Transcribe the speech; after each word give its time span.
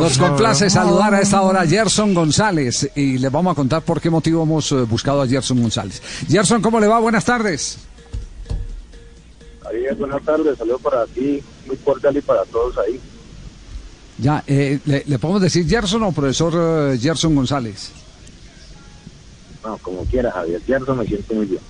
Nos 0.00 0.16
complace 0.16 0.70
saludar 0.70 1.14
a 1.14 1.20
esta 1.20 1.42
hora 1.42 1.60
a 1.60 1.66
Gerson 1.66 2.14
González 2.14 2.90
y 2.94 3.18
le 3.18 3.28
vamos 3.28 3.52
a 3.52 3.54
contar 3.54 3.82
por 3.82 4.00
qué 4.00 4.08
motivo 4.08 4.44
hemos 4.44 4.72
eh, 4.72 4.76
buscado 4.84 5.20
a 5.20 5.28
Gerson 5.28 5.60
González. 5.60 6.00
Gerson, 6.26 6.62
¿cómo 6.62 6.80
le 6.80 6.86
va? 6.86 6.98
Buenas 7.00 7.22
tardes. 7.26 7.76
Ariel, 9.68 9.94
buenas 9.96 10.22
tardes. 10.22 10.56
Saludos 10.56 10.80
para 10.80 11.04
ti, 11.06 11.42
muy 11.66 11.76
cordial 11.76 12.16
y 12.16 12.22
para 12.22 12.44
todos 12.46 12.78
ahí. 12.78 12.98
Ya, 14.16 14.42
eh, 14.46 14.78
¿le, 14.86 15.04
¿le 15.06 15.18
podemos 15.18 15.42
decir 15.42 15.68
Gerson 15.68 16.02
o 16.02 16.12
profesor 16.12 16.54
eh, 16.94 16.98
Gerson 16.98 17.34
González? 17.34 17.90
No, 19.62 19.76
como 19.78 20.04
quieras, 20.06 20.32
Javier. 20.32 20.62
Gerson 20.66 20.96
me 20.96 21.06
siento 21.06 21.34
muy 21.34 21.44
bien. 21.44 21.60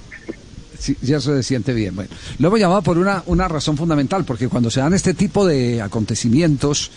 Sí, 0.78 0.96
Gerson 1.04 1.36
se 1.36 1.42
siente 1.42 1.74
bien. 1.74 1.96
Bueno, 1.96 2.10
lo 2.38 2.46
hemos 2.46 2.60
llamado 2.60 2.82
por 2.82 2.96
una, 2.96 3.24
una 3.26 3.48
razón 3.48 3.76
fundamental, 3.76 4.24
porque 4.24 4.48
cuando 4.48 4.70
se 4.70 4.78
dan 4.80 4.94
este 4.94 5.14
tipo 5.14 5.44
de 5.44 5.82
acontecimientos, 5.82 6.90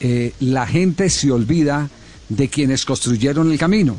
eh, 0.00 0.32
la 0.40 0.66
gente 0.66 1.10
se 1.10 1.30
olvida 1.30 1.88
de 2.28 2.48
quienes 2.48 2.84
construyeron 2.84 3.50
el 3.50 3.58
camino. 3.58 3.96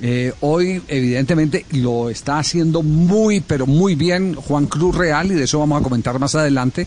Eh, 0.00 0.32
hoy, 0.42 0.80
evidentemente, 0.86 1.66
lo 1.72 2.08
está 2.08 2.38
haciendo 2.38 2.82
muy, 2.82 3.40
pero 3.40 3.66
muy 3.66 3.96
bien 3.96 4.34
Juan 4.34 4.66
Cruz 4.66 4.96
Real, 4.96 5.32
y 5.32 5.34
de 5.34 5.44
eso 5.44 5.58
vamos 5.58 5.80
a 5.80 5.82
comentar 5.82 6.18
más 6.20 6.36
adelante 6.36 6.86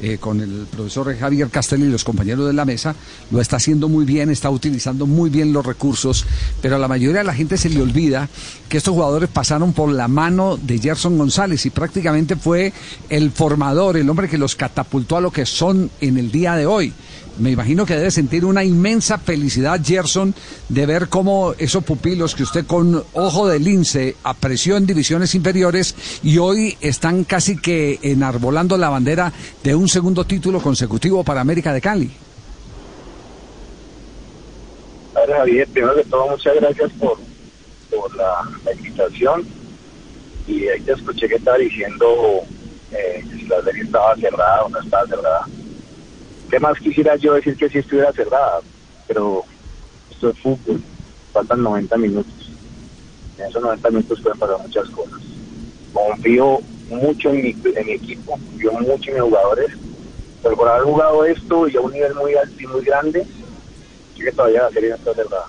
eh, 0.00 0.18
con 0.18 0.40
el 0.40 0.66
profesor 0.70 1.16
Javier 1.16 1.48
Castelli 1.48 1.84
y 1.84 1.90
los 1.90 2.04
compañeros 2.04 2.46
de 2.46 2.52
la 2.52 2.64
mesa. 2.64 2.94
Lo 3.32 3.40
está 3.40 3.56
haciendo 3.56 3.88
muy 3.88 4.04
bien, 4.04 4.30
está 4.30 4.48
utilizando 4.48 5.06
muy 5.06 5.28
bien 5.28 5.52
los 5.52 5.66
recursos, 5.66 6.24
pero 6.60 6.76
a 6.76 6.78
la 6.78 6.86
mayoría 6.86 7.18
de 7.18 7.26
la 7.26 7.34
gente 7.34 7.56
se 7.56 7.68
le 7.68 7.82
olvida 7.82 8.28
que 8.68 8.76
estos 8.76 8.94
jugadores 8.94 9.28
pasaron 9.28 9.72
por 9.72 9.90
la 9.90 10.06
mano 10.06 10.56
de 10.56 10.78
Gerson 10.78 11.18
González 11.18 11.66
y 11.66 11.70
prácticamente 11.70 12.36
fue 12.36 12.72
el 13.08 13.32
formador, 13.32 13.96
el 13.96 14.08
hombre 14.08 14.28
que 14.28 14.38
los 14.38 14.54
catapultó 14.54 15.16
a 15.16 15.20
lo 15.20 15.32
que 15.32 15.46
son 15.46 15.90
en 16.00 16.16
el 16.16 16.30
día 16.30 16.54
de 16.54 16.66
hoy. 16.66 16.92
Me 17.38 17.50
imagino 17.50 17.86
que 17.86 17.96
debe 17.96 18.10
sentir 18.10 18.44
una 18.44 18.62
inmensa 18.62 19.16
felicidad, 19.18 19.80
Gerson, 19.82 20.34
de 20.68 20.84
ver 20.86 21.08
cómo 21.08 21.54
esos 21.56 21.82
pupilos 21.82 22.34
que 22.34 22.42
usted 22.42 22.66
con 22.66 23.02
ojo 23.14 23.48
de 23.48 23.58
lince 23.58 24.16
apreció 24.22 24.76
en 24.76 24.86
divisiones 24.86 25.34
inferiores 25.34 25.94
y 26.22 26.36
hoy 26.38 26.76
están 26.80 27.24
casi 27.24 27.56
que 27.56 27.98
enarbolando 28.02 28.76
la 28.76 28.90
bandera 28.90 29.32
de 29.62 29.74
un 29.74 29.88
segundo 29.88 30.24
título 30.24 30.60
consecutivo 30.60 31.24
para 31.24 31.40
América 31.40 31.72
de 31.72 31.80
Cali. 31.80 32.10
Ver, 35.14 35.30
Javier, 35.30 35.68
primero 35.68 35.94
que 35.94 36.04
todo, 36.04 36.28
muchas 36.28 36.54
gracias 36.56 36.92
por, 36.92 37.18
por 37.90 38.14
la, 38.14 38.46
invitación. 38.76 39.46
Y 40.46 40.66
ahí 40.68 40.80
te 40.80 40.92
escuché 40.92 41.28
que 41.28 41.36
estaba 41.36 41.56
diciendo 41.56 42.06
eh, 42.90 43.24
si 43.30 43.46
la 43.46 43.62
serie 43.62 43.84
estaba 43.84 44.14
cerrada 44.16 44.64
o 44.64 44.68
no 44.68 44.80
estaba 44.80 45.06
cerrada. 45.06 45.46
¿Qué 46.52 46.60
más 46.60 46.78
quisiera 46.78 47.16
yo 47.16 47.32
decir 47.32 47.56
que 47.56 47.70
si 47.70 47.78
estuviera 47.78 48.12
cerrada? 48.12 48.60
Pero 49.08 49.42
esto 50.10 50.28
es 50.28 50.38
fútbol, 50.38 50.82
faltan 51.32 51.62
90 51.62 51.96
minutos. 51.96 52.50
En 53.38 53.46
esos 53.46 53.62
90 53.62 53.88
minutos 53.88 54.20
pueden 54.20 54.38
pasar 54.38 54.58
muchas 54.58 54.86
cosas. 54.90 55.18
Confío 55.94 56.58
mucho 56.90 57.30
en 57.30 57.42
mi, 57.42 57.56
en 57.74 57.86
mi 57.86 57.92
equipo, 57.92 58.32
confío 58.32 58.72
mucho 58.74 59.08
en 59.08 59.14
mis 59.14 59.22
jugadores, 59.22 59.68
pero 60.42 60.54
por 60.54 60.68
haber 60.68 60.82
jugado 60.82 61.24
esto 61.24 61.68
y 61.68 61.76
a 61.76 61.80
un 61.80 61.90
nivel 61.90 62.14
muy 62.16 62.34
alto 62.34 62.54
y 62.60 62.66
muy 62.66 62.84
grande, 62.84 63.24
sí 64.14 64.22
que 64.22 64.32
todavía 64.32 64.64
la 64.64 64.70
serie 64.72 64.90
no 64.90 64.96
está 64.96 65.14
cerrada. 65.14 65.46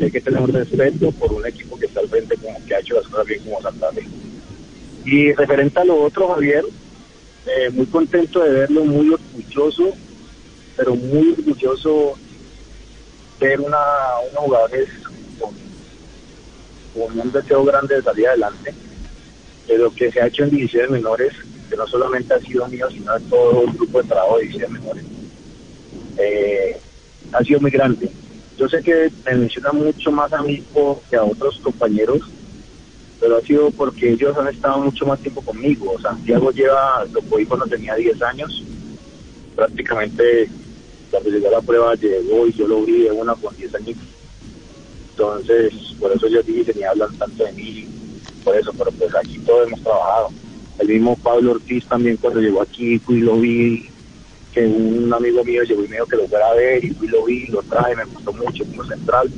Hay 0.00 0.10
que 0.10 0.20
tener 0.22 0.40
respeto 0.50 1.12
por 1.12 1.34
un 1.34 1.46
equipo 1.46 1.78
que 1.78 1.84
está 1.84 2.00
al 2.00 2.08
frente, 2.08 2.38
como 2.38 2.64
que 2.64 2.74
ha 2.74 2.80
hecho 2.80 2.94
las 2.94 3.08
cosas 3.08 3.26
bien 3.26 3.44
como 3.44 3.60
Santa 3.60 3.92
Fe. 3.92 4.08
Y 5.04 5.34
referente 5.34 5.80
a 5.80 5.84
lo 5.84 6.02
otro, 6.02 6.28
Javier, 6.28 6.64
eh, 7.44 7.68
muy 7.68 7.84
contento 7.84 8.40
de 8.40 8.50
verlo, 8.52 8.86
muy 8.86 9.12
orgulloso 9.12 9.92
pero 10.76 10.94
muy 10.94 11.32
orgulloso 11.32 12.14
ver 13.40 13.60
una, 13.60 13.78
unos 14.30 14.44
jugadores 14.44 14.88
con, 15.38 15.54
con, 16.94 17.18
un 17.18 17.32
deseo 17.32 17.64
grande 17.64 17.96
de 17.96 18.02
salir 18.02 18.28
adelante, 18.28 18.74
de 19.66 19.78
lo 19.78 19.92
que 19.94 20.10
se 20.10 20.20
ha 20.20 20.26
hecho 20.26 20.44
en 20.44 20.50
divisiones 20.50 20.90
menores, 20.90 21.32
que 21.68 21.76
no 21.76 21.86
solamente 21.86 22.34
ha 22.34 22.40
sido 22.40 22.66
mío, 22.68 22.88
sino 22.90 23.18
de 23.18 23.24
todo 23.28 23.64
el 23.64 23.72
grupo 23.72 24.02
de 24.02 24.08
trabajo 24.08 24.36
de 24.36 24.42
divisiones 24.42 24.80
menores, 24.80 25.04
eh, 26.18 26.80
ha 27.32 27.42
sido 27.42 27.60
muy 27.60 27.70
grande. 27.70 28.10
Yo 28.56 28.68
sé 28.68 28.82
que 28.82 29.10
me 29.26 29.34
menciona 29.34 29.72
mucho 29.72 30.12
más 30.12 30.32
a 30.32 30.42
mí 30.42 30.62
que 31.10 31.16
a 31.16 31.24
otros 31.24 31.58
compañeros, 31.58 32.20
pero 33.20 33.38
ha 33.38 33.40
sido 33.40 33.70
porque 33.70 34.12
ellos 34.12 34.36
han 34.36 34.48
estado 34.48 34.78
mucho 34.78 35.06
más 35.06 35.18
tiempo 35.20 35.42
conmigo. 35.42 35.98
Santiago 36.00 36.50
lleva, 36.52 37.04
lo 37.12 37.20
cogí 37.22 37.46
cuando 37.46 37.66
tenía 37.66 37.94
10 37.94 38.22
años, 38.22 38.62
prácticamente 39.56 40.48
cuando 41.14 41.30
llegó 41.30 41.48
la 41.48 41.60
prueba 41.60 41.94
llegó 41.94 42.46
y 42.48 42.52
yo 42.54 42.66
lo 42.66 42.82
vi 42.82 43.02
de 43.02 43.12
una 43.12 43.36
con 43.36 43.54
10 43.56 43.74
años. 43.76 43.96
Entonces, 45.10 45.72
por 46.00 46.10
eso 46.10 46.26
yo 46.26 46.42
dije 46.42 46.72
ni 46.74 46.82
hablan 46.82 47.16
tanto 47.16 47.44
de 47.44 47.52
mí, 47.52 47.86
por 48.42 48.56
eso, 48.56 48.72
pero 48.76 48.90
pues 48.90 49.14
aquí 49.14 49.38
todos 49.46 49.68
hemos 49.68 49.80
trabajado. 49.80 50.30
El 50.80 50.88
mismo 50.88 51.16
Pablo 51.22 51.52
Ortiz 51.52 51.84
también 51.86 52.16
cuando 52.16 52.40
llegó 52.40 52.62
aquí 52.62 52.98
fui 52.98 53.18
y 53.18 53.20
lo 53.20 53.36
vi, 53.36 53.88
que 54.52 54.66
un 54.66 55.12
amigo 55.14 55.44
mío 55.44 55.62
llegó 55.62 55.84
y 55.84 55.88
me 55.88 55.96
dijo 55.96 56.06
que 56.06 56.16
lo 56.16 56.26
fuera 56.26 56.48
a 56.48 56.54
ver 56.54 56.84
y 56.84 56.90
fui 56.90 57.06
y 57.06 57.10
lo 57.10 57.24
vi, 57.24 57.46
lo 57.46 57.62
traje, 57.62 57.94
me 57.94 58.04
gustó 58.06 58.32
mucho 58.32 58.64
como 58.64 58.84
central. 58.84 59.30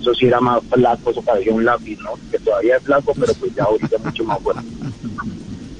Eso 0.00 0.14
sí 0.14 0.26
era 0.26 0.40
más 0.40 0.62
flaco, 0.70 1.10
eso 1.10 1.22
parecía 1.22 1.52
un 1.52 1.64
lápiz, 1.64 1.98
¿no? 1.98 2.12
Que 2.30 2.38
todavía 2.38 2.76
es 2.76 2.82
flaco, 2.84 3.12
pero 3.18 3.34
pues 3.34 3.52
ya 3.56 3.64
ahorita 3.64 3.98
mucho 3.98 4.22
más 4.22 4.40
bueno. 4.40 4.62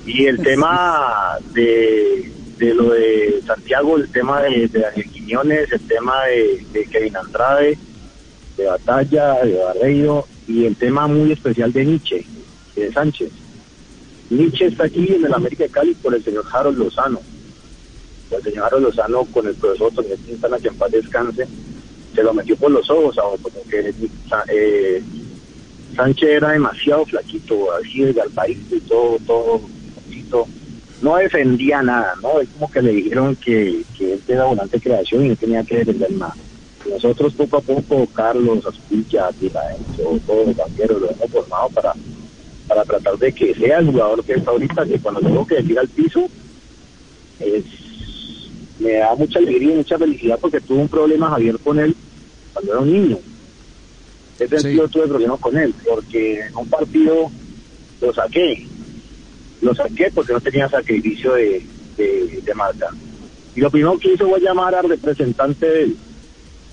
Y 0.05 0.27
el 0.27 0.39
tema 0.43 1.39
de, 1.53 2.34
de 2.59 2.75
lo 2.75 2.91
de 2.91 3.43
Santiago, 3.47 3.97
el 3.97 4.09
tema 4.11 4.43
de, 4.43 4.69
de 4.69 4.81
Daniel 4.81 5.11
Quiñones, 5.11 5.73
el 5.73 5.81
tema 5.81 6.15
de, 6.27 6.87
Kevin 6.87 7.17
Andrade, 7.17 7.79
de 8.57 8.65
Batalla, 8.67 9.45
de 9.45 9.57
Barreiro 9.57 10.27
y 10.47 10.67
el 10.67 10.77
tema 10.77 11.07
muy 11.07 11.33
especial 11.33 11.73
de 11.73 11.85
Nietzsche, 11.85 12.25
de 12.77 12.93
Sánchez. 12.93 13.31
Nietzsche 14.31 14.67
está 14.67 14.85
aquí 14.85 15.13
en 15.13 15.25
el 15.25 15.35
América 15.35 15.65
de 15.65 15.71
Cali 15.71 15.95
por 15.95 16.15
el 16.15 16.23
señor 16.23 16.45
Harold 16.51 16.79
Lozano. 16.79 17.21
El 18.31 18.43
señor 18.43 18.65
Harold 18.65 18.85
Lozano 18.85 19.25
con 19.27 19.47
el 19.47 19.55
profesor 19.55 19.89
Antonio 19.91 20.17
Quintana, 20.25 20.59
que 20.59 20.69
en 20.69 20.77
paz 20.77 20.91
descanse, 20.91 21.47
se 22.15 22.23
lo 22.23 22.33
metió 22.33 22.57
por 22.57 22.71
los 22.71 22.89
ojos, 22.91 23.17
como 23.43 23.63
que 23.69 23.93
eh, 24.49 25.03
Sánchez 25.97 26.29
era 26.29 26.51
demasiado 26.51 27.05
flaquito, 27.07 27.73
así 27.73 28.03
de 28.03 28.13
galvaíto 28.13 28.77
y 28.77 28.81
todo, 28.81 29.19
todo, 29.27 29.61
poquito 29.95 30.47
no 31.05 31.17
defendía 31.17 31.83
nada, 31.83 32.15
¿no? 32.23 32.41
Es 32.41 32.49
como 32.49 32.71
que 32.71 32.81
le 32.81 32.93
dijeron 32.93 33.37
que, 33.37 33.83
que 33.97 34.15
él 34.15 34.23
era 34.27 34.45
volante 34.45 34.79
de 34.79 34.83
creación 34.83 35.27
y 35.27 35.29
no 35.29 35.37
tenía 35.37 35.63
que 35.63 35.77
defender 35.77 36.11
nada. 36.13 36.35
Nosotros 36.89 37.35
poco 37.35 37.59
a 37.59 37.61
poco, 37.61 38.07
Carlos, 38.07 38.65
Aspilla, 38.65 39.29
Tiraenzo, 39.39 40.19
todos 40.27 40.47
los 40.47 40.57
banqueros 40.57 41.03
lo 41.03 41.11
hemos 41.11 41.31
formado 41.31 41.69
para, 41.69 41.93
para 42.67 42.85
tratar 42.85 43.19
de 43.19 43.33
que 43.35 43.55
sea 43.55 43.81
el 43.81 43.87
jugador 43.87 44.25
que 44.25 44.33
está 44.33 44.51
ahorita, 44.51 44.87
que 44.87 44.99
cuando 44.99 45.21
tengo 45.21 45.47
que 45.47 45.57
decir 45.57 45.79
al 45.79 45.89
piso, 45.89 46.27
es, 47.39 47.65
me 48.79 48.93
da 48.95 49.15
mucha 49.15 49.39
alegría 49.41 49.75
y 49.75 49.77
mucha 49.77 49.99
felicidad 49.99 50.39
porque 50.41 50.61
tuve 50.63 50.79
un 50.79 50.89
problema 50.89 51.29
Javier 51.29 51.59
con 51.59 51.79
él 51.81 51.95
cuando 52.55 52.73
era 52.73 52.81
un 52.81 52.93
niño. 52.93 53.19
Ese 54.39 54.59
sí. 54.59 54.81
tuve 54.91 55.07
problemas 55.07 55.39
con 55.39 55.57
él, 55.59 55.75
porque 55.87 56.41
en 56.47 56.57
un 56.57 56.69
partido 56.69 57.31
lo 58.01 58.15
saqué, 58.15 58.67
lo 59.65 59.75
saqué 59.75 60.11
porque 60.15 60.33
no 60.35 60.41
tenía 60.41 60.69
sacrificio 60.69 61.33
de, 61.33 61.65
de, 61.97 62.55
marca. 62.55 62.91
Y 63.57 63.61
lo 63.61 63.71
primero 63.71 63.99
que 63.99 64.13
hizo 64.13 64.29
fue 64.29 64.41
llamar 64.41 64.75
al 64.75 64.89
representante 64.89 65.85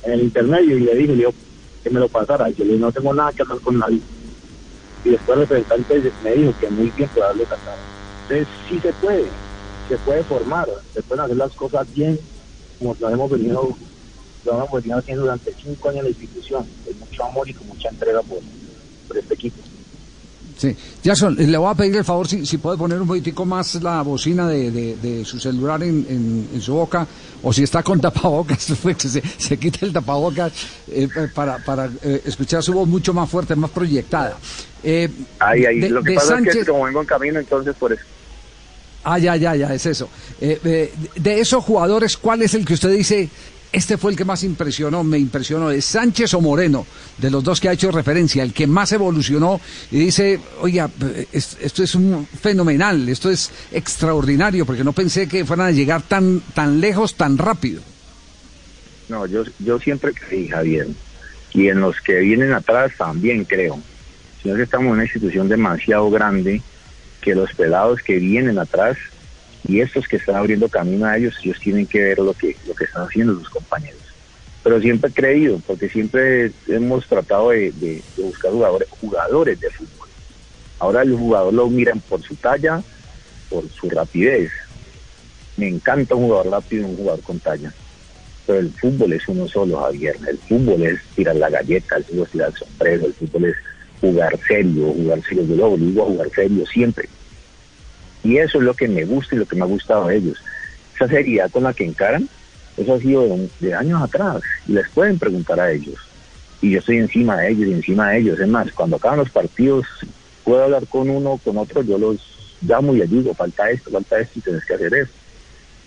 en 0.04 0.12
el 0.12 0.24
intermedio 0.24 0.78
y 0.78 0.82
le 0.82 0.96
dije, 0.96 1.08
le 1.08 1.16
digo, 1.16 1.34
que 1.84 1.90
me 1.90 2.00
lo 2.00 2.10
pasara. 2.10 2.50
Yo 2.50 2.66
le 2.66 2.74
dije, 2.74 2.80
no 2.80 2.92
tengo 2.92 3.14
nada 3.14 3.32
que 3.32 3.44
hablar 3.44 3.60
con 3.60 3.80
nadie. 3.80 4.02
Y 5.06 5.10
después 5.10 5.38
el 5.38 5.48
representante 5.48 6.12
me 6.24 6.34
dijo 6.34 6.54
que 6.60 6.70
muy 6.70 6.92
bien 6.92 7.10
puede 7.10 7.28
darle 7.28 7.46
cantar. 7.46 7.78
Entonces 8.24 8.48
sí 8.70 8.80
se 8.80 8.94
puede, 8.94 9.26
se 9.88 9.98
puede 10.00 10.24
formar, 10.24 10.68
se 10.94 11.02
pueden 11.02 11.24
hacer 11.24 11.38
las 11.38 11.54
cosas 11.54 11.92
bien, 11.94 12.20
como 12.78 12.96
lo 13.00 13.10
hemos 13.10 13.32
venido, 13.32 13.78
lo 14.46 14.54
hemos 14.54 14.72
venido 14.72 14.98
haciendo 14.98 15.24
durante 15.24 15.54
cinco 15.54 15.90
años 15.90 16.00
en 16.00 16.04
la 16.04 16.10
institución, 16.10 16.66
con 16.86 17.00
mucho 17.00 17.24
amor 17.24 17.50
y 17.50 17.54
con 17.54 17.68
mucha 17.68 17.90
entrega 17.90 18.22
por, 18.22 18.40
por 19.08 19.18
este 19.18 19.34
equipo. 19.34 19.62
Sí, 20.62 20.78
Jason, 21.04 21.36
le 21.40 21.58
voy 21.58 21.72
a 21.72 21.74
pedir 21.74 21.96
el 21.96 22.06
favor 22.06 22.28
si, 22.28 22.46
si 22.46 22.60
puede 22.60 22.78
poner 22.78 23.02
un 23.02 23.08
poquitico 23.08 23.46
más 23.46 23.82
la 23.82 24.04
bocina 24.04 24.48
de, 24.48 24.70
de, 24.70 24.96
de 24.96 25.26
su 25.26 25.40
celular 25.40 25.82
en, 25.82 26.06
en, 26.08 26.50
en, 26.54 26.62
su 26.62 26.76
boca 26.76 27.08
o 27.42 27.52
si 27.52 27.64
está 27.64 27.82
con 27.82 28.00
tapabocas, 28.02 28.62
se, 28.62 29.24
se 29.40 29.58
quita 29.58 29.88
el 29.88 29.92
tapabocas 29.92 30.54
eh, 30.88 31.08
para, 31.34 31.58
para 31.66 31.90
eh, 32.04 32.22
escuchar 32.26 32.62
su 32.62 32.74
voz 32.74 32.88
mucho 32.88 33.12
más 33.12 33.28
fuerte, 33.28 33.56
más 33.56 33.72
proyectada. 33.72 34.38
Eh, 34.84 35.10
ahí, 35.40 35.66
ahí. 35.66 35.80
De, 35.80 35.90
Lo 35.90 36.04
que 36.04 36.14
pasa 36.14 36.36
Sánchez... 36.36 36.54
es 36.54 36.60
que 36.60 36.72
como 36.72 36.84
vengo 36.84 37.02
en 37.02 37.08
camino, 37.08 37.40
entonces 37.40 37.76
por 37.80 37.94
eso. 37.94 38.04
Ah, 39.04 39.18
ya, 39.18 39.36
ya, 39.38 39.56
ya, 39.56 39.74
es 39.74 39.88
eso. 39.88 40.10
Eh, 40.40 40.94
de 41.16 41.40
esos 41.40 41.64
jugadores, 41.64 42.18
¿cuál 42.18 42.44
es 42.44 42.54
el 42.54 42.66
que 42.66 42.76
usted 42.76 42.92
dice, 42.92 43.32
este 43.72 43.98
fue 43.98 44.12
el 44.12 44.18
que 44.18 44.26
más 44.26 44.44
impresionó, 44.44 45.04
me 45.04 45.18
impresionó, 45.18 45.72
es 45.72 45.86
Sánchez 45.86 46.34
o 46.34 46.42
Moreno, 46.42 46.86
de 47.18 47.32
los 47.32 47.44
dos 47.44 47.60
que 47.60 47.70
ha 47.70 47.74
hecho 47.74 47.92
referencia, 47.92 48.44
el 48.44 48.54
que 48.54 48.68
más 48.68 48.92
evolucionó 48.92 49.62
y 49.92 50.00
dice, 50.00 50.40
oiga, 50.60 50.90
esto 51.32 51.84
es 51.84 51.96
un 51.96 52.28
fenomenal, 52.28 53.08
esto 53.08 53.30
es 53.30 53.50
extraordinario, 53.72 54.66
porque 54.66 54.84
no 54.84 54.92
pensé 54.92 55.28
que 55.28 55.46
fueran 55.46 55.68
a 55.68 55.72
llegar 55.72 56.02
tan, 56.02 56.42
tan 56.54 56.82
lejos 56.82 57.16
tan 57.16 57.38
rápido. 57.38 57.82
No, 59.08 59.26
yo, 59.26 59.44
yo 59.60 59.80
siempre 59.80 60.14
creí, 60.14 60.48
Javier, 60.50 60.88
y 61.54 61.68
en 61.68 61.80
los 61.82 62.00
que 62.02 62.20
vienen 62.20 62.54
atrás 62.54 62.92
también 62.98 63.46
creo. 63.46 63.80
Sino 64.42 64.56
que 64.56 64.64
estamos 64.64 64.88
en 64.88 64.94
una 64.94 65.04
institución 65.04 65.48
demasiado 65.48 66.10
grande 66.10 66.62
que 67.22 67.36
los 67.36 67.54
pelados 67.54 68.02
que 68.02 68.18
vienen 68.18 68.58
atrás 68.58 68.98
y 69.68 69.80
estos 69.80 70.08
que 70.08 70.18
están 70.18 70.36
abriendo 70.36 70.68
camino 70.70 71.06
a 71.06 71.18
ellos, 71.18 71.36
ellos 71.44 71.60
tienen 71.60 71.86
que 71.86 72.02
ver 72.02 72.20
lo 72.20 72.34
que, 72.34 72.56
lo 72.68 72.74
que 72.74 72.86
están 72.86 73.04
haciendo 73.04 73.36
sus 73.36 73.50
compañeros. 73.50 74.02
Pero 74.64 74.80
siempre 74.80 75.10
he 75.10 75.14
creído, 75.14 75.60
porque 75.66 75.90
siempre 75.90 76.52
hemos 76.68 77.06
tratado 77.08 77.50
de, 77.50 78.02
buscar 78.18 78.52
jugadores, 78.52 78.88
jugadores 78.90 79.60
de 79.60 79.70
fútbol. 79.70 80.10
Ahora 80.80 81.02
el 81.04 81.16
jugador 81.16 81.54
lo 81.54 81.68
miran 81.70 82.00
por 82.02 82.22
su 82.22 82.36
talla, 82.36 82.82
por 83.50 83.68
su 83.70 83.90
rapidez. 83.90 84.52
Me 85.58 85.68
encanta 85.68 86.16
un 86.16 86.26
jugador 86.26 86.52
rápido 86.52 86.84
y 86.84 86.92
un 86.92 86.98
jugador 86.98 87.22
con 87.22 87.40
talla. 87.40 87.74
Pero 88.48 88.60
el 88.60 88.72
fútbol 88.72 89.14
es 89.14 89.28
uno 89.28 89.48
solo, 89.48 89.80
Javier. 89.82 90.18
El 90.28 90.38
fútbol 90.40 90.82
es 90.84 91.00
tirar 91.16 91.36
la 91.36 91.50
galleta, 91.50 91.98
el 91.98 92.04
fútbol 92.04 92.26
es 92.26 92.32
tirar 92.32 92.50
el 92.50 92.56
sombrero, 92.56 93.06
el 93.06 93.14
fútbol 93.14 93.46
es 93.46 93.56
jugar 94.00 94.40
serio, 94.48 94.94
jugar 94.94 95.22
serio. 95.24 95.46
Yo 95.46 95.56
lo 95.56 95.78
digo 95.78 96.04
a 96.04 96.08
jugar 96.08 96.30
serio 96.34 96.66
siempre. 96.66 97.08
Y 98.24 98.38
eso 98.38 98.60
es 98.60 98.64
lo 98.64 98.74
que 98.74 98.88
me 98.88 99.04
gusta 99.06 99.36
y 99.36 99.40
lo 99.40 99.46
que 99.46 99.56
me 99.56 99.64
ha 99.64 99.68
gustado 99.68 100.08
a 100.08 100.14
ellos. 100.14 100.38
Esa 100.96 101.08
seriedad 101.08 101.50
con 101.50 101.64
la 101.64 101.74
que 101.74 101.86
encaran, 101.86 102.30
eso 102.78 102.94
ha 102.94 103.00
sido 103.00 103.28
de, 103.60 103.74
años 103.74 104.02
atrás. 104.02 104.42
Y 104.68 104.74
les 104.74 104.90
pueden 104.90 105.18
preguntar 105.18 105.60
a 105.60 105.72
ellos. 105.72 105.96
Y 106.62 106.72
yo 106.72 106.80
estoy 106.80 106.98
encima 106.98 107.38
de 107.38 107.52
ellos 107.52 107.68
y 107.68 107.74
encima 107.74 108.12
de 108.12 108.20
ellos. 108.20 108.40
Es 108.40 108.48
más, 108.48 108.72
cuando 108.72 108.98
acaban 108.98 109.20
los 109.20 109.32
partidos, 109.32 109.86
puedo 110.44 110.64
hablar 110.64 110.86
con 110.88 111.10
uno, 111.10 111.40
con 111.44 111.58
otro, 111.58 111.82
yo 111.82 111.98
los 111.98 112.18
llamo 112.62 112.96
y 112.96 113.02
digo, 113.08 113.34
falta 113.34 113.70
esto, 113.70 113.90
falta 113.90 114.20
esto 114.20 114.40
y 114.40 114.42
tienes 114.42 114.66
que 114.66 114.74
hacer 114.76 114.94
eso. 114.94 115.12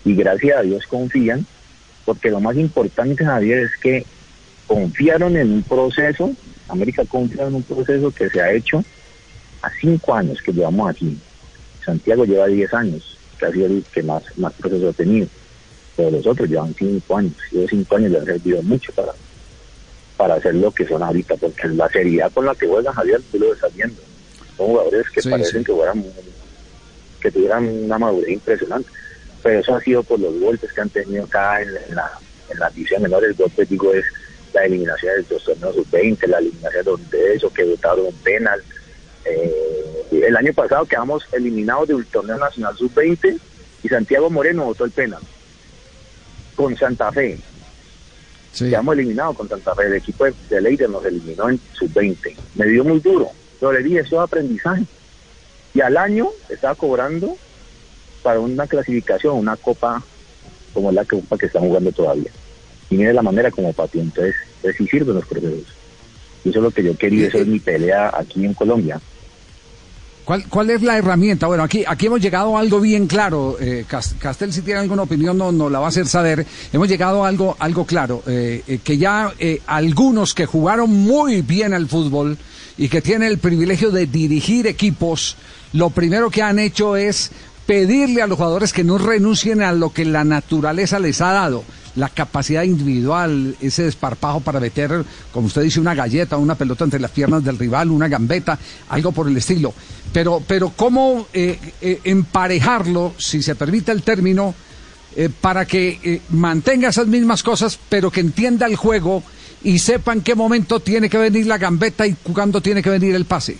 Y 0.03 0.15
gracias 0.15 0.57
a 0.57 0.61
Dios 0.61 0.85
confían, 0.85 1.45
porque 2.03 2.29
lo 2.29 2.39
más 2.39 2.55
importante, 2.57 3.25
Javier, 3.25 3.59
es 3.59 3.75
que 3.81 4.05
confiaron 4.67 5.37
en 5.37 5.51
un 5.51 5.63
proceso, 5.63 6.31
América 6.67 7.03
confía 7.07 7.47
en 7.47 7.55
un 7.55 7.63
proceso 7.63 8.11
que 8.11 8.29
se 8.29 8.41
ha 8.41 8.51
hecho 8.51 8.83
a 9.61 9.69
cinco 9.81 10.13
años 10.13 10.41
que 10.41 10.51
llevamos 10.51 10.89
aquí. 10.89 11.17
Santiago 11.85 12.25
lleva 12.25 12.47
10 12.47 12.73
años, 12.73 13.17
que 13.37 13.45
ha 13.45 13.51
sido 13.51 13.67
el 13.67 13.83
que 13.93 14.03
más, 14.03 14.23
más 14.37 14.53
proceso 14.53 14.89
ha 14.89 14.93
tenido. 14.93 15.27
Pero 15.95 16.11
los 16.11 16.25
otros 16.27 16.49
llevan 16.49 16.73
5 16.73 17.17
años. 17.17 17.33
Y 17.51 17.59
esos 17.59 17.69
5 17.71 17.95
años 17.95 18.11
le 18.11 18.19
han 18.19 18.25
servido 18.25 18.63
mucho 18.63 18.91
para, 18.93 19.13
para 20.17 20.35
hacer 20.35 20.55
lo 20.55 20.71
que 20.71 20.87
son 20.87 21.03
ahorita, 21.03 21.35
porque 21.35 21.67
la 21.69 21.89
seriedad 21.89 22.31
con 22.33 22.45
la 22.45 22.55
que 22.55 22.67
juegan 22.67 22.93
Javier, 22.93 23.21
tú 23.31 23.39
lo 23.39 23.53
estás 23.53 23.73
viendo. 23.75 24.01
Son 24.57 24.67
jugadores 24.67 25.09
que 25.09 25.29
parecen 25.29 25.63
que 25.63 25.73
fueran 25.73 26.03
que 27.21 27.31
tuvieran 27.31 27.67
una 27.67 27.97
madurez 27.97 28.29
impresionante. 28.29 28.89
Pero 29.41 29.59
eso 29.59 29.75
ha 29.75 29.81
sido 29.81 30.03
por 30.03 30.19
los 30.19 30.39
golpes 30.39 30.71
que 30.73 30.81
han 30.81 30.89
tenido 30.89 31.23
acá 31.23 31.61
en, 31.61 31.73
la, 31.73 32.11
en 32.49 32.59
la 32.59 32.69
división 32.69 33.01
menor. 33.01 33.23
El 33.23 33.33
golpe, 33.33 33.65
digo, 33.65 33.93
es 33.93 34.05
la 34.53 34.65
eliminación 34.65 35.13
de 35.15 35.35
los 35.35 35.43
torneos 35.43 35.75
sub-20, 35.75 36.27
la 36.27 36.39
eliminación 36.39 37.09
de 37.11 37.33
eso, 37.35 37.51
que 37.53 37.63
votaron 37.63 38.11
penal, 38.23 38.61
eh, 39.25 39.84
el 40.11 40.35
año 40.35 40.53
pasado 40.53 40.85
quedamos 40.85 41.23
eliminados 41.31 41.87
del 41.87 42.05
torneo 42.05 42.37
nacional 42.37 42.75
sub-20 42.77 43.39
y 43.83 43.87
Santiago 43.87 44.29
Moreno 44.29 44.65
votó 44.65 44.85
el 44.85 44.91
penal 44.91 45.21
con 46.55 46.75
Santa 46.77 47.11
Fe. 47.11 47.37
Quedamos 48.57 48.95
eliminados 48.95 49.35
con 49.35 49.49
Santa 49.49 49.75
Fe. 49.75 49.87
El 49.87 49.95
equipo 49.95 50.25
de 50.25 50.61
Leiden 50.61 50.91
nos 50.91 51.05
eliminó 51.05 51.49
en 51.49 51.59
sub-20. 51.73 52.35
Me 52.55 52.65
dio 52.67 52.83
muy 52.83 52.99
duro, 52.99 53.29
pero 53.59 53.73
le 53.73 53.83
dije, 53.83 53.99
eso 53.99 54.15
es 54.15 54.21
aprendizaje. 54.21 54.83
Y 55.73 55.81
al 55.81 55.97
año 55.97 56.29
estaba 56.49 56.73
cobrando 56.75 57.37
para 58.23 58.39
una 58.39 58.65
clasificación, 58.65 59.37
una 59.37 59.57
copa 59.57 60.01
como 60.73 60.91
la 60.91 61.03
que, 61.03 61.21
que 61.37 61.45
están 61.45 61.63
jugando 61.63 61.91
todavía. 61.91 62.31
Y 62.89 62.95
mire 62.95 63.13
la 63.13 63.21
manera 63.21 63.51
como 63.51 63.73
patio. 63.73 64.01
Entonces, 64.01 64.35
pues 64.61 64.75
sí 64.77 64.87
sirven 64.87 65.15
los 65.15 65.25
procesos. 65.25 65.67
Y 66.43 66.49
eso 66.49 66.59
es 66.59 66.63
lo 66.63 66.71
que 66.71 66.83
yo 66.83 66.95
quería, 66.95 67.27
eso 67.27 67.39
es 67.39 67.47
mi 67.47 67.59
pelea 67.59 68.11
aquí 68.13 68.45
en 68.45 68.53
Colombia. 68.53 69.01
¿Cuál, 70.25 70.43
¿Cuál 70.49 70.71
es 70.71 70.81
la 70.81 70.97
herramienta? 70.97 71.45
Bueno, 71.45 71.61
aquí, 71.61 71.83
aquí 71.87 72.07
hemos 72.07 72.19
llegado 72.19 72.57
a 72.57 72.59
algo 72.59 72.81
bien 72.81 73.05
claro. 73.05 73.57
Eh, 73.59 73.85
Castel, 73.87 74.51
si 74.51 74.63
tiene 74.63 74.79
alguna 74.79 75.03
opinión, 75.03 75.37
no, 75.37 75.51
no 75.51 75.69
la 75.69 75.77
va 75.79 75.85
a 75.85 75.89
hacer 75.89 76.07
saber. 76.07 76.45
Hemos 76.73 76.89
llegado 76.89 77.23
a 77.23 77.27
algo, 77.27 77.55
algo 77.59 77.85
claro. 77.85 78.23
Eh, 78.25 78.63
eh, 78.67 78.79
que 78.83 78.97
ya 78.97 79.31
eh, 79.37 79.61
algunos 79.67 80.33
que 80.33 80.47
jugaron 80.47 80.91
muy 80.91 81.43
bien 81.43 81.75
al 81.75 81.87
fútbol 81.87 82.39
y 82.75 82.89
que 82.89 83.03
tienen 83.03 83.27
el 83.27 83.37
privilegio 83.37 83.91
de 83.91 84.07
dirigir 84.07 84.65
equipos, 84.65 85.37
lo 85.73 85.91
primero 85.91 86.31
que 86.31 86.41
han 86.41 86.57
hecho 86.57 86.95
es 86.97 87.29
pedirle 87.67 88.23
a 88.23 88.27
los 88.27 88.37
jugadores 88.37 88.73
que 88.73 88.83
no 88.83 88.97
renuncien 88.97 89.61
a 89.61 89.73
lo 89.73 89.93
que 89.93 90.05
la 90.05 90.23
naturaleza 90.23 90.97
les 90.97 91.21
ha 91.21 91.33
dado 91.33 91.63
la 91.95 92.09
capacidad 92.09 92.63
individual, 92.63 93.55
ese 93.61 93.83
desparpajo 93.83 94.41
para 94.41 94.59
meter, 94.59 95.03
como 95.31 95.47
usted 95.47 95.61
dice, 95.61 95.79
una 95.79 95.95
galleta, 95.95 96.37
una 96.37 96.55
pelota 96.55 96.83
entre 96.83 96.99
las 96.99 97.11
piernas 97.11 97.43
del 97.43 97.57
rival, 97.57 97.89
una 97.89 98.07
gambeta, 98.07 98.59
algo 98.89 99.11
por 99.11 99.27
el 99.27 99.37
estilo. 99.37 99.73
Pero, 100.15 100.41
pero 100.47 100.71
¿cómo 100.73 101.27
eh, 101.33 101.59
eh, 101.81 101.99
emparejarlo, 102.05 103.13
si 103.17 103.41
se 103.41 103.53
permite 103.53 103.91
el 103.91 104.01
término, 104.01 104.55
eh, 105.13 105.27
para 105.41 105.65
que 105.65 106.21
mantenga 106.29 106.87
esas 106.87 107.07
mismas 107.07 107.43
cosas, 107.43 107.77
pero 107.89 108.09
que 108.09 108.21
entienda 108.21 108.65
el 108.65 108.77
juego 108.77 109.23
y 109.61 109.77
sepa 109.79 110.13
en 110.13 110.21
qué 110.21 110.33
momento 110.33 110.79
tiene 110.79 111.09
que 111.09 111.17
venir 111.17 111.47
la 111.47 111.57
gambeta 111.57 112.07
y 112.07 112.13
cuándo 112.13 112.61
tiene 112.61 112.81
que 112.81 112.91
venir 112.91 113.13
el 113.13 113.25
pase? 113.25 113.57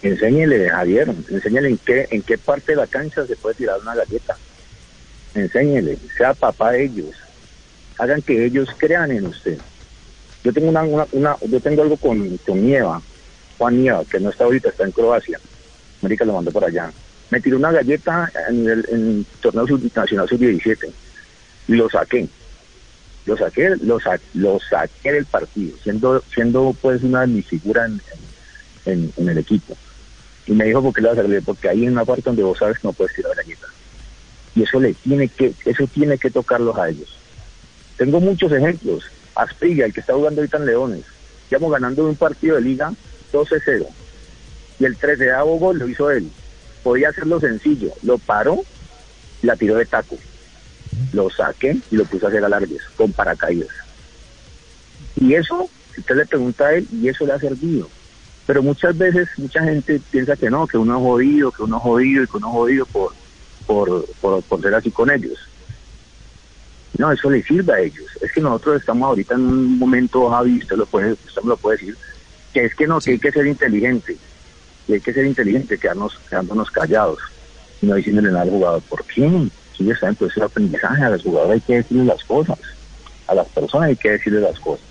Enséñele, 0.00 0.70
Javier, 0.70 1.14
enséñele 1.28 1.68
en 1.68 1.76
qué, 1.76 2.08
en 2.10 2.22
qué 2.22 2.38
parte 2.38 2.72
de 2.72 2.76
la 2.76 2.86
cancha 2.86 3.26
se 3.26 3.36
puede 3.36 3.56
tirar 3.56 3.78
una 3.82 3.94
galleta 3.94 4.34
enséñele, 5.34 5.98
sea 6.16 6.32
papá 6.32 6.72
de 6.72 6.84
ellos, 6.84 7.14
hagan 7.98 8.22
que 8.22 8.46
ellos 8.46 8.70
crean 8.78 9.10
en 9.10 9.26
usted. 9.26 9.58
Yo 10.42 10.54
tengo 10.54 10.70
una, 10.70 10.84
una, 11.12 11.36
yo 11.46 11.60
tengo 11.60 11.82
algo 11.82 11.98
con, 11.98 12.38
con 12.38 12.64
Nieva, 12.64 13.02
Juan 13.60 13.76
Nieva, 13.76 14.02
que 14.06 14.18
no 14.18 14.30
está 14.30 14.44
ahorita, 14.44 14.70
está 14.70 14.84
en 14.84 14.92
Croacia. 14.92 15.38
América 16.00 16.24
lo 16.24 16.32
mandó 16.32 16.50
por 16.50 16.64
allá. 16.64 16.90
Me 17.28 17.42
tiró 17.42 17.58
una 17.58 17.70
galleta 17.70 18.32
en 18.48 18.66
el, 18.66 18.86
en 18.90 19.26
torneo 19.42 19.66
nacional 19.94 20.26
sub-17 20.26 20.90
y 21.68 21.74
lo 21.74 21.90
saqué. 21.90 22.26
Lo 23.26 23.36
saqué, 23.36 23.76
lo, 23.82 24.00
saqué 24.00 25.12
del 25.12 25.26
partido, 25.26 25.76
siendo, 25.82 26.24
siendo 26.32 26.74
pues 26.80 27.02
una 27.02 27.20
de 27.20 27.26
mis 27.26 27.46
figuras 27.46 27.90
en, 28.86 29.12
el 29.18 29.36
equipo. 29.36 29.76
Y 30.46 30.52
me 30.52 30.64
dijo, 30.64 30.82
¿por 30.82 30.94
qué 30.94 31.02
lo 31.02 31.14
vas 31.14 31.18
a 31.18 31.44
Porque 31.44 31.68
hay 31.68 31.86
una 31.86 32.06
parte 32.06 32.22
donde 32.24 32.42
vos 32.42 32.58
sabes 32.58 32.78
que 32.78 32.88
no 32.88 32.94
puedes 32.94 33.14
tirar 33.14 33.36
galletas 33.36 33.68
y 34.56 34.62
eso 34.62 34.80
le 34.80 34.94
tiene 34.94 35.28
que 35.28 35.54
eso 35.66 35.86
tiene 35.86 36.16
que 36.16 36.30
tocarlos 36.30 36.76
a 36.78 36.88
ellos. 36.88 37.14
Tengo 37.98 38.20
muchos 38.20 38.50
ejemplos. 38.52 39.04
Asprilla, 39.34 39.84
el 39.84 39.92
que 39.92 40.00
está 40.00 40.14
jugando 40.14 40.40
ahorita 40.40 40.56
en 40.56 40.66
Leones, 40.66 41.04
estamos 41.44 41.70
ganando 41.70 42.06
un 42.06 42.16
partido 42.16 42.56
de 42.56 42.62
liga 42.62 42.92
12-0 43.32 43.86
y 44.78 44.84
el 44.84 44.96
13 44.96 45.24
de 45.24 45.32
gol 45.58 45.78
lo 45.78 45.88
hizo 45.88 46.10
él. 46.10 46.30
Podía 46.82 47.10
hacerlo 47.10 47.38
sencillo, 47.38 47.92
lo 48.02 48.18
paró 48.18 48.64
la 49.42 49.56
tiró 49.56 49.76
de 49.76 49.86
taco. 49.86 50.16
Lo 51.12 51.30
saqué 51.30 51.76
y 51.90 51.96
lo 51.96 52.04
puse 52.04 52.26
a 52.26 52.28
hacer 52.28 52.44
alargues 52.44 52.82
con 52.96 53.12
paracaídas. 53.12 53.68
Y 55.16 55.34
eso, 55.34 55.68
si 55.94 56.00
usted 56.00 56.16
le 56.16 56.26
pregunta 56.26 56.66
a 56.66 56.74
él, 56.74 56.86
y 56.92 57.08
eso 57.08 57.26
le 57.26 57.32
ha 57.32 57.38
servido. 57.38 57.88
Pero 58.46 58.62
muchas 58.62 58.96
veces 58.96 59.28
mucha 59.36 59.62
gente 59.62 60.00
piensa 60.10 60.36
que 60.36 60.50
no, 60.50 60.66
que 60.66 60.78
uno 60.78 60.96
es 60.96 61.02
jodido, 61.02 61.52
que 61.52 61.62
uno 61.62 61.76
es 61.76 61.82
jodido 61.82 62.22
y 62.22 62.26
que 62.26 62.36
uno 62.36 62.48
es 62.48 62.52
jodido 62.52 62.86
por, 62.86 63.12
por, 63.66 64.04
por, 64.42 64.60
ser 64.60 64.74
así 64.74 64.90
con 64.90 65.10
ellos. 65.10 65.38
No, 66.98 67.12
eso 67.12 67.30
le 67.30 67.42
sirve 67.42 67.72
a 67.72 67.80
ellos. 67.80 68.06
Es 68.20 68.32
que 68.32 68.40
nosotros 68.40 68.80
estamos 68.80 69.06
ahorita 69.06 69.34
en 69.34 69.42
un 69.42 69.78
momento, 69.78 70.28
Javi, 70.30 70.58
usted 70.58 70.76
lo 70.76 70.86
puede, 70.86 71.12
usted 71.12 71.42
lo 71.44 71.56
puede 71.56 71.78
decir, 71.78 71.96
que 72.52 72.64
es 72.64 72.74
que 72.74 72.86
no, 72.86 73.00
que 73.00 73.12
hay 73.12 73.18
que 73.18 73.32
ser 73.32 73.46
inteligente. 73.46 74.16
Y 74.88 74.94
hay 74.94 75.00
que 75.00 75.12
ser 75.12 75.24
inteligente, 75.24 75.78
quedarnos, 75.78 76.18
quedándonos 76.28 76.70
callados 76.70 77.18
y 77.80 77.86
no 77.86 77.94
diciéndole 77.94 78.28
nada 78.28 78.42
al 78.42 78.50
jugador. 78.50 78.82
¿Por 78.82 79.04
qué? 79.04 79.48
Si 79.76 79.84
ya 79.84 79.94
está 79.94 80.08
en 80.08 80.16
proceso 80.16 80.40
de 80.40 80.46
aprendizaje, 80.46 81.02
a 81.02 81.10
los 81.10 81.22
jugadores 81.22 81.54
hay 81.54 81.60
que 81.60 81.76
decirles 81.76 82.06
las 82.06 82.24
cosas. 82.24 82.58
A 83.26 83.34
las 83.34 83.48
personas 83.48 83.88
hay 83.88 83.96
que 83.96 84.10
decirles 84.10 84.42
las 84.42 84.58
cosas. 84.58 84.84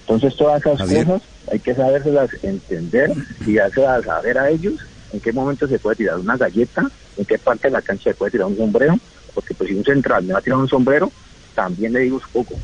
Entonces 0.00 0.36
todas 0.36 0.60
esas 0.60 0.80
cosas 0.80 1.22
hay 1.50 1.58
que 1.58 1.74
sabérselas 1.74 2.30
entender 2.42 3.12
y 3.46 3.58
hacerlas 3.58 4.04
saber 4.04 4.38
a 4.38 4.50
ellos 4.50 4.74
en 5.12 5.20
qué 5.20 5.32
momento 5.32 5.66
se 5.66 5.78
puede 5.78 5.96
tirar 5.96 6.18
una 6.18 6.36
galleta 6.36 6.90
en 7.16 7.24
qué 7.24 7.38
parte 7.38 7.68
de 7.68 7.72
la 7.72 7.82
cancha 7.82 8.04
se 8.04 8.14
puede 8.14 8.32
tirar 8.32 8.46
un 8.46 8.56
sombrero, 8.56 8.98
porque 9.34 9.54
pues 9.54 9.68
si 9.68 9.76
un 9.76 9.84
central 9.84 10.24
me 10.24 10.32
va 10.32 10.38
a 10.38 10.42
tirar 10.42 10.58
un 10.58 10.68
sombrero, 10.68 11.10
también 11.54 11.92
le 11.92 12.00
digo 12.00 12.16
un 12.16 12.22
poco. 12.32 12.58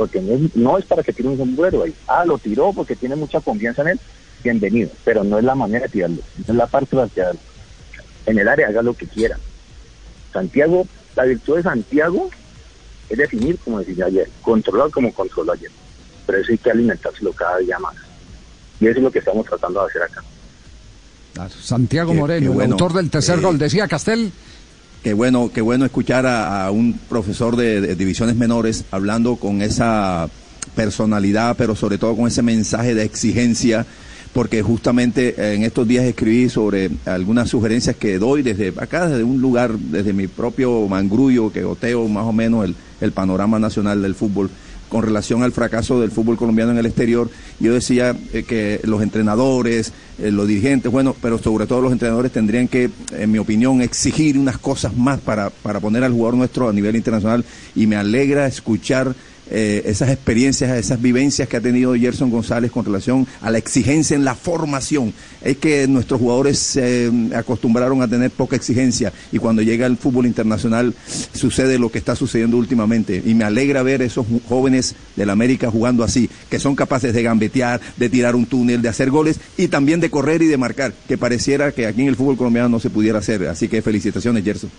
Porque 0.00 0.18
no 0.54 0.78
es, 0.78 0.86
para 0.86 1.02
que 1.02 1.12
tire 1.12 1.28
un 1.28 1.36
sombrero 1.36 1.82
ahí. 1.82 1.94
Ah, 2.06 2.24
lo 2.24 2.38
tiró 2.38 2.72
porque 2.72 2.96
tiene 2.96 3.16
mucha 3.16 3.38
confianza 3.38 3.82
en 3.82 3.88
él, 3.88 4.00
bienvenido, 4.42 4.88
pero 5.04 5.22
no 5.22 5.38
es 5.38 5.44
la 5.44 5.54
manera 5.54 5.84
de 5.84 5.90
tirarlo, 5.90 6.22
no 6.38 6.54
es 6.54 6.56
la 6.56 6.66
parte 6.66 6.96
de 6.96 7.06
tirarlo. 7.08 7.40
En 8.24 8.38
el 8.38 8.48
área 8.48 8.68
haga 8.68 8.80
lo 8.80 8.94
que 8.94 9.06
quiera. 9.06 9.38
Santiago, 10.32 10.86
la 11.14 11.24
virtud 11.24 11.56
de 11.56 11.64
Santiago 11.64 12.30
es 13.10 13.18
definir, 13.18 13.58
como 13.58 13.80
decía 13.80 14.06
ayer, 14.06 14.30
controlar 14.40 14.90
como 14.90 15.12
controló 15.12 15.52
ayer. 15.52 15.70
Pero 16.24 16.38
eso 16.38 16.52
hay 16.52 16.56
que 16.56 16.70
alimentárselo 16.70 17.34
cada 17.34 17.58
día 17.58 17.78
más. 17.78 17.94
Y 18.80 18.86
eso 18.86 19.00
es 19.00 19.04
lo 19.04 19.10
que 19.10 19.18
estamos 19.18 19.44
tratando 19.44 19.80
de 19.80 19.86
hacer 19.86 20.02
acá. 20.02 20.24
Santiago 21.60 22.14
Moreno, 22.14 22.62
el 22.62 22.72
autor 22.72 22.94
del 22.94 23.10
tercer 23.10 23.38
gol. 23.42 23.58
Decía 23.58 23.86
Castel. 23.86 24.32
Qué 25.02 25.14
bueno, 25.14 25.50
qué 25.50 25.62
bueno 25.62 25.86
escuchar 25.86 26.26
a, 26.26 26.70
un 26.70 26.92
profesor 27.08 27.56
de, 27.56 27.94
divisiones 27.96 28.36
menores 28.36 28.84
hablando 28.90 29.36
con 29.36 29.62
esa 29.62 30.28
personalidad, 30.76 31.56
pero 31.56 31.74
sobre 31.74 31.96
todo 31.96 32.14
con 32.14 32.26
ese 32.26 32.42
mensaje 32.42 32.94
de 32.94 33.04
exigencia, 33.04 33.86
porque 34.34 34.60
justamente 34.60 35.54
en 35.54 35.62
estos 35.62 35.88
días 35.88 36.04
escribí 36.04 36.50
sobre 36.50 36.90
algunas 37.06 37.48
sugerencias 37.48 37.96
que 37.96 38.18
doy 38.18 38.42
desde 38.42 38.74
acá, 38.76 39.08
desde 39.08 39.24
un 39.24 39.40
lugar, 39.40 39.78
desde 39.78 40.12
mi 40.12 40.26
propio 40.26 40.86
mangrullo, 40.86 41.50
que 41.50 41.62
goteo 41.62 42.06
más 42.06 42.26
o 42.26 42.34
menos 42.34 42.66
el, 42.66 42.74
el 43.00 43.12
panorama 43.12 43.58
nacional 43.58 44.02
del 44.02 44.14
fútbol 44.14 44.50
con 44.90 45.02
relación 45.02 45.42
al 45.42 45.52
fracaso 45.52 45.98
del 46.00 46.10
fútbol 46.10 46.36
colombiano 46.36 46.72
en 46.72 46.78
el 46.78 46.84
exterior. 46.84 47.30
Yo 47.60 47.72
decía 47.72 48.14
eh, 48.34 48.42
que 48.42 48.80
los 48.82 49.00
entrenadores, 49.02 49.92
eh, 50.18 50.30
los 50.30 50.46
dirigentes, 50.46 50.92
bueno, 50.92 51.16
pero 51.22 51.38
sobre 51.38 51.66
todo 51.66 51.80
los 51.80 51.92
entrenadores 51.92 52.32
tendrían 52.32 52.68
que, 52.68 52.90
en 53.16 53.30
mi 53.30 53.38
opinión, 53.38 53.80
exigir 53.80 54.36
unas 54.36 54.58
cosas 54.58 54.94
más 54.96 55.20
para, 55.20 55.48
para 55.48 55.80
poner 55.80 56.04
al 56.04 56.12
jugador 56.12 56.34
nuestro 56.34 56.68
a 56.68 56.72
nivel 56.72 56.96
internacional. 56.96 57.44
Y 57.74 57.86
me 57.86 57.96
alegra 57.96 58.46
escuchar 58.46 59.14
eh, 59.50 59.82
esas 59.86 60.10
experiencias, 60.10 60.70
esas 60.76 61.00
vivencias 61.00 61.48
que 61.48 61.56
ha 61.56 61.60
tenido 61.60 61.94
Gerson 61.94 62.30
González 62.30 62.70
con 62.70 62.84
relación 62.84 63.26
a 63.40 63.50
la 63.50 63.58
exigencia 63.58 64.14
en 64.14 64.24
la 64.24 64.34
formación. 64.34 65.12
Es 65.42 65.56
que 65.56 65.86
nuestros 65.88 66.20
jugadores 66.20 66.58
se 66.58 67.10
acostumbraron 67.34 68.02
a 68.02 68.08
tener 68.08 68.30
poca 68.30 68.56
exigencia 68.56 69.12
y 69.32 69.38
cuando 69.38 69.62
llega 69.62 69.86
el 69.86 69.96
fútbol 69.96 70.26
internacional 70.26 70.94
sucede 71.32 71.78
lo 71.78 71.90
que 71.90 71.98
está 71.98 72.14
sucediendo 72.14 72.56
últimamente. 72.56 73.22
Y 73.24 73.34
me 73.34 73.44
alegra 73.44 73.82
ver 73.82 74.02
esos 74.02 74.26
jóvenes 74.48 74.94
del 75.16 75.30
América 75.30 75.70
jugando 75.70 76.04
así, 76.04 76.30
que 76.48 76.58
son 76.58 76.76
capaces 76.76 77.12
de 77.12 77.22
gambetear, 77.22 77.80
de 77.96 78.08
tirar 78.08 78.36
un 78.36 78.46
túnel, 78.46 78.82
de 78.82 78.88
hacer 78.88 79.10
goles 79.10 79.40
y 79.56 79.68
también 79.68 80.00
de 80.00 80.10
correr 80.10 80.42
y 80.42 80.46
de 80.46 80.56
marcar, 80.56 80.92
que 81.08 81.18
pareciera 81.18 81.72
que 81.72 81.86
aquí 81.86 82.02
en 82.02 82.08
el 82.08 82.16
fútbol 82.16 82.36
colombiano 82.36 82.68
no 82.68 82.80
se 82.80 82.90
pudiera 82.90 83.18
hacer. 83.18 83.48
Así 83.48 83.68
que 83.68 83.82
felicitaciones, 83.82 84.44
Gerson. 84.44 84.70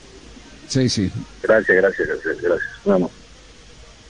Sí, 0.68 0.88
sí. 0.88 1.12
Gracias, 1.44 1.78
gracias, 1.78 2.08
gracias. 2.08 2.42
gracias. 2.42 2.70
Vamos. 2.86 3.21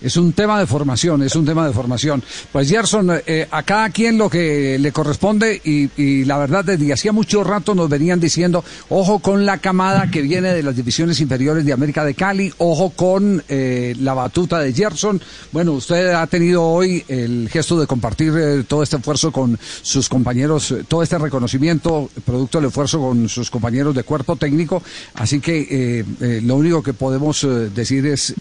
Es 0.02 0.18
un 0.18 0.34
tema 0.34 0.60
de 0.60 0.66
formación, 0.66 1.22
es 1.22 1.36
un 1.36 1.46
tema 1.46 1.68
de 1.68 1.74
formación. 1.74 2.24
Pues 2.52 2.68
Gerson, 2.68 3.12
eh, 3.28 3.48
a 3.52 3.62
cada 3.62 3.92
quien 3.92 4.18
lo 4.18 4.32
que 4.32 4.80
le 4.80 4.92
corresponde 4.92 5.62
y, 5.64 6.26
la 6.26 6.40
verdad 6.40 6.66
desde 6.66 6.92
hacía 6.92 7.12
mucho 7.12 7.44
rato 7.44 7.76
nos 7.76 7.90
venían 7.90 8.20
diciendo, 8.20 8.64
ojo 8.90 9.20
con 9.20 9.46
la 9.46 9.60
camada 9.60 10.10
que 10.10 10.22
viene 10.22 10.54
de 10.54 10.64
las 10.64 10.76
divisiones 10.76 11.20
inferiores 11.20 11.66
de 11.66 11.74
América 11.74 12.04
de 12.04 12.16
Cali, 12.16 12.52
ojo 12.58 12.92
con 12.92 13.44
eh, 13.48 13.96
la 14.00 14.14
batuta 14.16 14.60
de 14.60 14.74
Gerson. 14.74 15.22
Bueno, 15.52 15.74
usted 15.74 16.10
ha 16.14 16.26
tenido 16.26 16.64
hoy 16.64 17.04
el 17.08 17.48
gesto 17.50 17.80
de 17.80 17.86
compartir 17.86 18.34
eh, 18.36 18.64
todo 18.68 18.82
este 18.82 18.98
esfuerzo 18.98 19.32
con 19.32 19.60
sus 19.82 20.10
compañeros, 20.10 20.74
todo 20.88 21.04
este 21.04 21.20
reconocimiento 21.20 22.10
producto 22.26 22.60
del 22.60 22.70
esfuerzo 22.70 23.00
con 23.00 23.30
sus 23.30 23.52
compañeros 23.52 23.94
de 23.94 24.04
cuerpo 24.04 24.36
técnico. 24.36 24.82
Así 25.14 25.40
que 25.40 26.06
lo 26.44 26.56
único 26.56 26.82
que 26.82 26.94
podemos 26.94 27.48
decir 27.74 28.06
es 28.08 28.34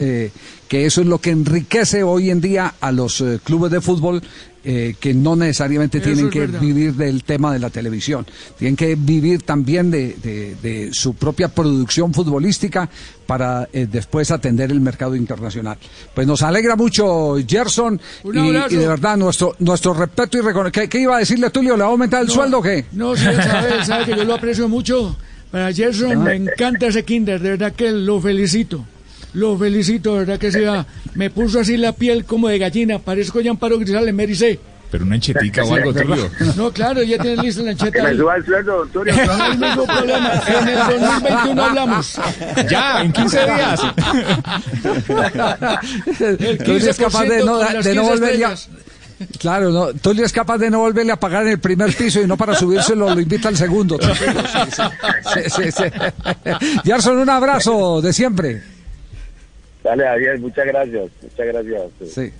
que 0.70 0.86
eso 0.86 1.00
es 1.00 1.06
lo 1.08 1.18
que 1.18 1.30
enriquece 1.50 2.04
hoy 2.04 2.30
en 2.30 2.40
día 2.40 2.74
a 2.80 2.92
los 2.92 3.20
eh, 3.20 3.40
clubes 3.42 3.72
de 3.72 3.80
fútbol 3.80 4.22
eh, 4.62 4.94
que 5.00 5.12
no 5.14 5.34
necesariamente 5.34 6.00
tienen 6.00 6.30
que 6.30 6.46
vivir 6.46 6.94
del 6.94 7.24
tema 7.24 7.52
de 7.52 7.58
la 7.58 7.70
televisión, 7.70 8.26
tienen 8.58 8.76
que 8.76 8.94
vivir 8.94 9.42
también 9.42 9.90
de, 9.90 10.90
su 10.92 11.14
propia 11.14 11.48
producción 11.48 12.12
futbolística 12.14 12.88
para 13.26 13.68
eh, 13.72 13.88
después 13.90 14.30
atender 14.30 14.70
el 14.70 14.80
mercado 14.80 15.16
internacional. 15.16 15.78
Pues 16.14 16.26
nos 16.26 16.42
alegra 16.42 16.76
mucho, 16.76 17.36
Gerson, 17.48 18.00
y, 18.24 18.76
de 18.76 18.86
verdad 18.86 19.16
nuestro 19.16 19.56
nuestro 19.58 19.94
respeto 19.94 20.38
y 20.38 20.42
reconocimiento. 20.42 20.90
¿Qué, 20.90 21.00
iba 21.00 21.16
a 21.16 21.20
decirle, 21.20 21.50
Tulio? 21.50 21.76
¿Le 21.76 21.82
va 21.82 21.88
a 21.88 21.92
aumentar 21.92 22.22
el 22.22 22.28
sueldo 22.28 22.58
o 22.58 22.62
qué? 22.62 22.84
No, 22.92 23.16
sí, 23.16 23.24
sabe, 23.24 23.84
sabe 23.84 24.04
que 24.04 24.16
yo 24.16 24.24
lo 24.24 24.34
aprecio 24.34 24.68
mucho. 24.68 25.16
Para 25.50 25.72
Gerson 25.72 26.22
me 26.22 26.34
encanta 26.34 26.86
ese 26.86 27.04
kinder, 27.04 27.40
de 27.40 27.50
verdad 27.50 27.72
que 27.72 27.90
lo 27.90 28.20
felicito. 28.20 28.84
Lo 29.34 29.56
felicito, 29.56 30.14
¿verdad 30.14 30.38
que 30.38 30.50
sea? 30.50 30.86
Me 31.14 31.30
puso 31.30 31.60
así 31.60 31.76
la 31.76 31.92
piel 31.92 32.24
como 32.24 32.48
de 32.48 32.58
gallina, 32.58 32.98
parezco 32.98 33.40
ya 33.40 33.50
Amparo 33.50 33.78
Grisales, 33.78 34.12
Mericé. 34.12 34.58
Pero 34.90 35.04
una 35.04 35.14
enchetita 35.14 35.62
o 35.62 35.72
algo, 35.72 35.94
Tulio. 35.94 36.28
No, 36.56 36.72
claro, 36.72 37.00
ya 37.04 37.16
tienes 37.18 37.44
lista 37.44 37.62
la 37.62 37.70
encheta. 37.72 37.92
Que 37.92 38.02
me 38.02 38.16
suba 38.16 38.34
el 38.36 38.44
sueldo, 38.44 38.86
Tulio. 38.92 39.14
No 39.26 39.32
hay 39.44 39.56
ningún 39.56 39.86
problema. 39.86 40.32
En 40.48 40.68
el 40.68 40.78
2021 40.78 41.64
hablamos. 41.64 42.20
Ya, 42.68 43.02
en 43.02 43.12
15 43.12 43.38
días. 43.44 43.80
El 46.40 46.58
15 46.58 46.90
es 46.90 46.96
capaz 46.98 47.24
de 47.24 47.44
no, 47.44 47.58
de 47.58 47.94
no 47.94 48.02
volver 48.02 48.36
ya. 48.36 48.54
Claro, 49.38 49.70
no, 49.70 49.92
Tulio 49.92 50.24
es 50.24 50.32
capaz 50.32 50.58
de 50.58 50.70
no 50.70 50.80
volverle 50.80 51.12
a 51.12 51.20
pagar 51.20 51.42
en 51.42 51.50
el 51.50 51.60
primer 51.60 51.94
piso 51.94 52.20
y 52.22 52.26
no 52.26 52.36
para 52.36 52.54
subírselo 52.54 53.14
lo 53.14 53.20
invita 53.20 53.48
al 53.48 53.56
segundo. 53.56 53.98
Sí, 54.00 55.40
sí, 55.46 55.70
sí, 55.70 55.84
Gerson, 56.84 57.18
un 57.18 57.28
abrazo 57.28 58.00
de 58.00 58.12
siempre. 58.14 58.79
Dale, 59.82 60.04
Javier, 60.04 60.38
muchas 60.38 60.66
gracias. 60.66 61.10
Muchas 61.22 61.46
gracias. 61.46 61.82
Sí. 62.06 62.32